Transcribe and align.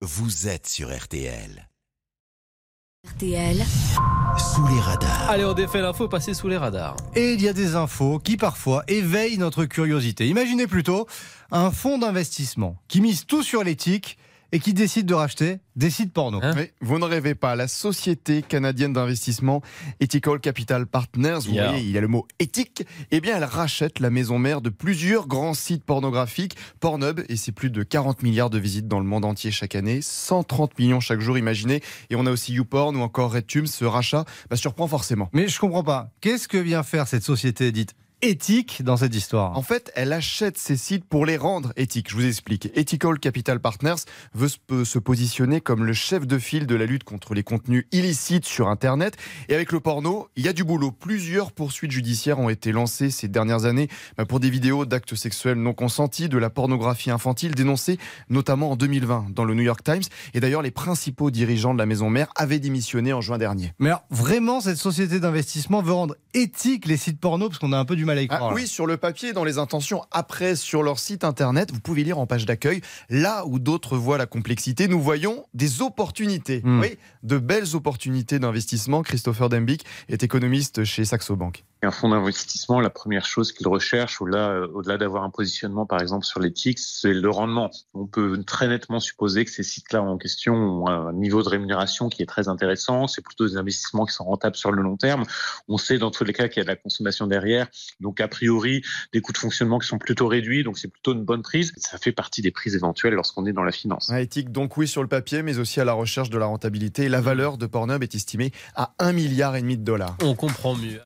vous 0.00 0.46
êtes 0.46 0.68
sur 0.68 0.96
RTL. 0.96 1.68
RTL, 3.04 3.64
Sous 4.38 4.66
les 4.68 4.80
radars. 4.80 5.28
Allez, 5.28 5.44
on 5.44 5.54
défait 5.54 5.80
l'info, 5.80 6.06
passer 6.08 6.34
sous 6.34 6.46
les 6.46 6.56
radars. 6.56 6.96
Et 7.16 7.32
il 7.32 7.42
y 7.42 7.48
a 7.48 7.52
des 7.52 7.74
infos 7.74 8.20
qui 8.20 8.36
parfois 8.36 8.84
éveillent 8.86 9.38
notre 9.38 9.64
curiosité. 9.64 10.28
Imaginez 10.28 10.68
plutôt 10.68 11.08
un 11.50 11.72
fonds 11.72 11.98
d'investissement 11.98 12.76
qui 12.86 13.00
mise 13.00 13.26
tout 13.26 13.42
sur 13.42 13.64
l'éthique 13.64 14.18
et 14.52 14.60
qui 14.60 14.72
décide 14.74 15.06
de 15.06 15.14
racheter 15.14 15.58
des 15.76 15.90
sites 15.90 16.12
porno. 16.12 16.40
Hein 16.42 16.54
Oui, 16.56 16.70
vous 16.80 16.98
ne 16.98 17.04
rêvez 17.04 17.34
pas, 17.34 17.54
la 17.54 17.68
société 17.68 18.42
canadienne 18.42 18.92
d'investissement 18.92 19.62
Ethical 20.00 20.40
Capital 20.40 20.86
Partners, 20.86 21.38
vous 21.46 21.52
Yeah. 21.54 21.68
voyez, 21.70 21.84
il 21.84 21.90
y 21.90 21.98
a 21.98 22.00
le 22.00 22.08
mot 22.08 22.26
éthique, 22.38 22.84
eh 23.10 23.20
bien 23.20 23.36
elle 23.36 23.44
rachète 23.44 24.00
la 24.00 24.10
maison 24.10 24.38
mère 24.38 24.60
de 24.60 24.70
plusieurs 24.70 25.26
grands 25.28 25.54
sites 25.54 25.84
pornographiques, 25.84 26.56
Pornhub, 26.80 27.20
et 27.28 27.36
c'est 27.36 27.52
plus 27.52 27.70
de 27.70 27.82
40 27.82 28.22
milliards 28.22 28.50
de 28.50 28.58
visites 28.58 28.88
dans 28.88 28.98
le 29.00 29.06
monde 29.06 29.24
entier 29.24 29.50
chaque 29.50 29.74
année, 29.74 30.00
130 30.02 30.78
millions 30.78 31.00
chaque 31.00 31.20
jour, 31.20 31.38
imaginez, 31.38 31.82
et 32.10 32.16
on 32.16 32.26
a 32.26 32.30
aussi 32.30 32.52
YouPorn 32.54 32.96
ou 32.96 33.00
encore 33.00 33.32
RedTube, 33.32 33.66
ce 33.66 33.84
rachat 33.84 34.24
bah, 34.50 34.56
surprend 34.56 34.88
forcément. 34.88 35.28
Mais 35.32 35.48
je 35.48 35.58
comprends 35.60 35.84
pas. 35.84 36.10
Qu'est-ce 36.20 36.48
que 36.48 36.58
vient 36.58 36.82
faire 36.82 37.06
cette 37.06 37.22
société 37.24 37.70
dite 37.72 37.94
éthique 38.22 38.82
dans 38.82 38.96
cette 38.96 39.14
histoire 39.14 39.56
En 39.56 39.62
fait, 39.62 39.92
elle 39.94 40.12
achète 40.12 40.58
ces 40.58 40.76
sites 40.76 41.04
pour 41.04 41.24
les 41.26 41.36
rendre 41.36 41.72
éthiques. 41.76 42.10
Je 42.10 42.16
vous 42.16 42.26
explique. 42.26 42.68
Ethical 42.74 43.18
Capital 43.18 43.60
Partners 43.60 43.94
veut 44.34 44.48
se- 44.48 44.58
peut 44.66 44.84
se 44.84 44.98
positionner 44.98 45.60
comme 45.60 45.84
le 45.84 45.92
chef 45.92 46.26
de 46.26 46.38
file 46.38 46.66
de 46.66 46.74
la 46.74 46.84
lutte 46.86 47.04
contre 47.04 47.34
les 47.34 47.42
contenus 47.42 47.86
illicites 47.92 48.44
sur 48.44 48.68
Internet. 48.68 49.16
Et 49.48 49.54
avec 49.54 49.72
le 49.72 49.80
porno, 49.80 50.28
il 50.36 50.44
y 50.44 50.48
a 50.48 50.52
du 50.52 50.64
boulot. 50.64 50.90
Plusieurs 50.90 51.52
poursuites 51.52 51.92
judiciaires 51.92 52.38
ont 52.38 52.48
été 52.48 52.72
lancées 52.72 53.10
ces 53.10 53.28
dernières 53.28 53.64
années 53.66 53.88
bah, 54.16 54.24
pour 54.24 54.40
des 54.40 54.50
vidéos 54.50 54.84
d'actes 54.84 55.14
sexuels 55.14 55.58
non 55.58 55.72
consentis, 55.72 56.28
de 56.28 56.38
la 56.38 56.50
pornographie 56.50 57.10
infantile 57.10 57.54
dénoncée 57.54 57.98
notamment 58.28 58.72
en 58.72 58.76
2020 58.76 59.26
dans 59.34 59.44
le 59.44 59.54
New 59.54 59.62
York 59.62 59.82
Times. 59.84 60.02
Et 60.34 60.40
d'ailleurs, 60.40 60.62
les 60.62 60.70
principaux 60.70 61.30
dirigeants 61.30 61.72
de 61.74 61.78
la 61.78 61.86
maison 61.86 62.10
mère 62.10 62.28
avaient 62.36 62.58
démissionné 62.58 63.12
en 63.12 63.20
juin 63.20 63.38
dernier. 63.38 63.72
Mais 63.78 63.88
alors, 63.90 64.04
vraiment, 64.10 64.60
cette 64.60 64.76
société 64.78 65.20
d'investissement 65.20 65.82
veut 65.82 65.92
rendre 65.92 66.16
éthique 66.34 66.86
les 66.86 66.96
sites 66.96 67.20
porno 67.20 67.48
parce 67.48 67.58
qu'on 67.58 67.72
a 67.72 67.78
un 67.78 67.84
peu 67.84 67.96
du 67.96 68.04
mal 68.08 68.18
à 68.18 68.22
y 68.22 68.26
Ah, 68.30 68.36
croire. 68.36 68.52
oui, 68.54 68.66
sur 68.66 68.86
le 68.86 68.96
papier, 68.96 69.32
dans 69.32 69.44
les 69.44 69.58
intentions. 69.58 70.02
Après, 70.10 70.56
sur 70.56 70.82
leur 70.82 70.98
site 70.98 71.22
internet, 71.22 71.70
vous 71.72 71.80
pouvez 71.80 72.02
lire 72.02 72.18
en 72.18 72.26
page 72.26 72.44
d'accueil, 72.44 72.80
là 73.08 73.44
où 73.46 73.58
d'autres 73.60 73.96
voient 73.96 74.18
la 74.18 74.26
complexité, 74.26 74.88
nous 74.88 75.00
voyons 75.00 75.44
des 75.54 75.80
opportunités. 75.82 76.60
Hmm. 76.64 76.80
Oui, 76.80 76.98
de 77.22 77.38
belles 77.38 77.76
opportunités 77.76 78.38
d'investissement. 78.38 79.02
Christopher 79.02 79.48
Dembick 79.48 79.84
est 80.08 80.22
économiste 80.22 80.84
chez 80.84 81.04
Saxo 81.04 81.36
Bank. 81.36 81.64
Un 81.82 81.92
fonds 81.92 82.08
d'investissement, 82.08 82.80
la 82.80 82.90
première 82.90 83.24
chose 83.24 83.52
qu'il 83.52 83.68
recherche, 83.68 84.20
au-delà, 84.20 84.50
euh, 84.50 84.68
au-delà 84.74 84.98
d'avoir 84.98 85.22
un 85.22 85.30
positionnement, 85.30 85.86
par 85.86 86.00
exemple, 86.00 86.24
sur 86.24 86.40
l'éthique, 86.40 86.80
c'est 86.80 87.14
le 87.14 87.30
rendement. 87.30 87.70
On 87.94 88.06
peut 88.06 88.42
très 88.44 88.66
nettement 88.66 88.98
supposer 88.98 89.44
que 89.44 89.50
ces 89.50 89.62
sites-là 89.62 90.02
en 90.02 90.18
question 90.18 90.54
ont 90.54 90.88
un 90.88 91.12
niveau 91.12 91.42
de 91.42 91.48
rémunération 91.48 92.08
qui 92.08 92.22
est 92.22 92.26
très 92.26 92.48
intéressant. 92.48 93.06
C'est 93.06 93.22
plutôt 93.22 93.46
des 93.46 93.56
investissements 93.56 94.06
qui 94.06 94.14
sont 94.14 94.24
rentables 94.24 94.56
sur 94.56 94.72
le 94.72 94.82
long 94.82 94.96
terme. 94.96 95.24
On 95.68 95.78
sait 95.78 95.98
dans 95.98 96.10
tous 96.10 96.24
les 96.24 96.32
cas 96.32 96.48
qu'il 96.48 96.58
y 96.58 96.62
a 96.62 96.64
de 96.64 96.68
la 96.68 96.76
consommation 96.76 97.28
derrière. 97.28 97.68
Donc, 98.00 98.20
a 98.20 98.26
priori, 98.26 98.82
des 99.12 99.20
coûts 99.20 99.32
de 99.32 99.38
fonctionnement 99.38 99.78
qui 99.78 99.86
sont 99.86 99.98
plutôt 99.98 100.26
réduits. 100.26 100.64
Donc, 100.64 100.78
c'est 100.78 100.88
plutôt 100.88 101.12
une 101.12 101.24
bonne 101.24 101.42
prise. 101.42 101.72
Ça 101.76 101.98
fait 101.98 102.12
partie 102.12 102.42
des 102.42 102.50
prises 102.50 102.74
éventuelles 102.74 103.14
lorsqu'on 103.14 103.46
est 103.46 103.52
dans 103.52 103.62
la 103.62 103.72
finance. 103.72 104.10
Ah, 104.12 104.20
éthique, 104.20 104.50
donc 104.50 104.76
oui, 104.76 104.88
sur 104.88 105.02
le 105.02 105.08
papier, 105.08 105.42
mais 105.42 105.58
aussi 105.58 105.80
à 105.80 105.84
la 105.84 105.92
recherche 105.92 106.30
de 106.30 106.38
la 106.38 106.46
rentabilité. 106.46 107.04
Et 107.04 107.08
la 107.08 107.20
valeur 107.20 107.56
de 107.56 107.66
Pornhub 107.66 108.02
est 108.02 108.16
estimée 108.16 108.50
à 108.74 108.94
1 108.98 109.12
milliard 109.12 109.54
et 109.54 109.60
demi 109.60 109.76
de 109.76 109.84
dollars. 109.84 110.16
On 110.22 110.34
comprend 110.34 110.74
mieux. 110.74 111.00